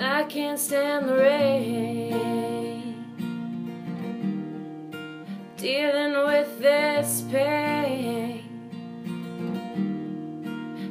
I 0.00 0.22
can't 0.24 0.58
stand 0.58 1.08
the 1.08 1.14
rain. 1.14 3.04
Dealing 5.56 6.24
with 6.24 6.60
this 6.60 7.24
pain. 7.30 8.44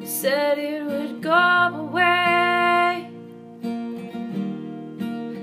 Said 0.03 0.57
it 0.57 0.83
would 0.83 1.21
go 1.21 1.31
away, 1.31 3.09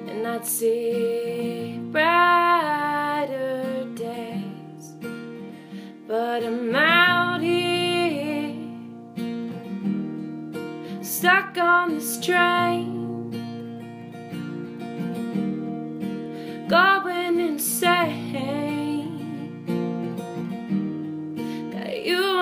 and 0.09 0.27
I'd 0.27 0.45
see 0.45 1.79
brighter 1.91 3.87
days. 3.95 4.93
But 6.07 6.45
I'm 6.45 6.75
out 6.75 7.41
here, 7.41 8.57
stuck 11.03 11.57
on 11.57 11.95
this 11.95 12.19
train. 12.21 13.14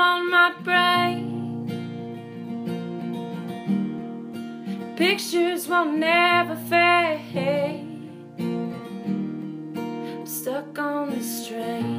On 0.02 0.30
my 0.30 0.52
brain. 0.66 1.22
Pictures 4.96 5.68
won't 5.68 5.98
never 5.98 6.56
fade. 6.56 7.86
I'm 9.78 10.26
stuck 10.26 10.78
on 10.78 11.10
this 11.10 11.46
train. 11.48 11.91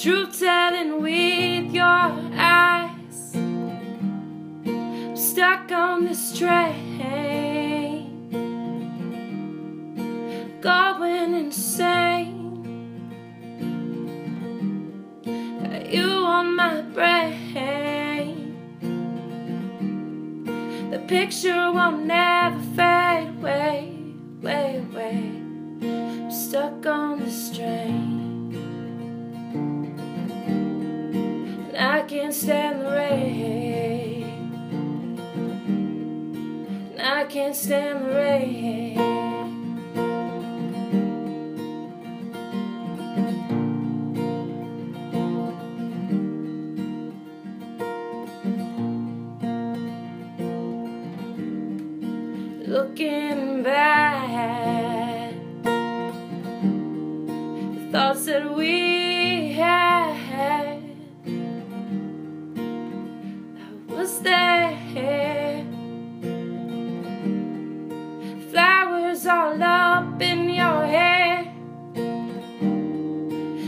Truth 0.00 0.38
telling 0.38 1.02
with 1.02 1.74
your 1.74 1.84
eyes. 1.84 3.34
I'm 3.34 5.16
stuck 5.16 5.72
on 5.72 6.04
this 6.04 6.38
train, 6.38 8.30
going 10.60 11.34
insane. 11.34 12.36
Got 15.64 15.92
you 15.92 16.08
on 16.08 16.54
my 16.54 16.80
brain. 16.82 18.54
The 20.92 21.00
picture 21.08 21.72
won't 21.72 22.06
never 22.06 22.60
fade 22.76 23.30
away, 23.36 23.98
way, 24.40 24.80
way. 24.94 25.42
Stuck 26.30 26.86
on 26.86 27.18
this 27.18 27.50
train. 27.56 27.97
Can't 32.08 32.32
stand 32.32 32.80
the 32.80 32.90
rain. 32.90 34.24
I 36.98 37.24
can't 37.24 37.54
stand 37.54 38.06
the 38.06 38.10
rain. 38.14 38.96
looking 52.68 53.62
back. 53.62 55.34
The 57.74 57.88
thoughts 57.92 58.24
that 58.26 58.54
we 58.54 59.52
had, 59.52 59.97
was 64.08 64.20
there. 64.20 65.64
Flowers 68.50 69.26
all 69.26 69.62
up 69.62 70.22
in 70.22 70.48
your 70.48 70.86
hair. 70.86 71.52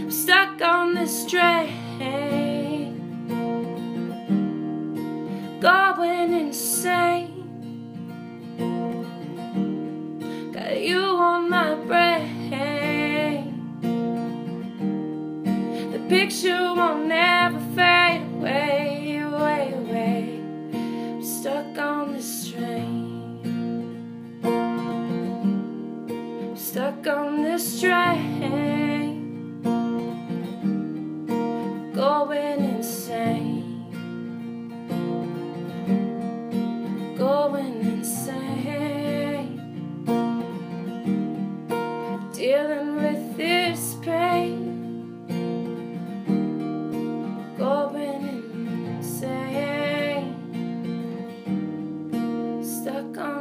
I'm 0.01 0.11
stuck 0.11 0.63
on 0.63 0.95
this 0.95 1.27
train, 1.27 1.69
going 5.61 6.33
insane. 6.33 7.37
Got 10.53 10.81
you 10.81 11.01
on 11.01 11.51
my 11.51 11.75
brain. 11.75 12.31
The 15.93 16.01
picture 16.09 16.75
won't 16.75 17.07
never 17.07 17.60
train. 22.51 23.43
Stuck 26.57 27.07
on 27.07 27.43
this 27.43 27.81
train. 27.81 28.90
Stuck 52.83 53.19
on. 53.19 53.40